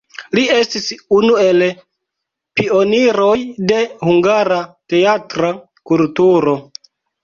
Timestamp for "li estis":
0.35-0.87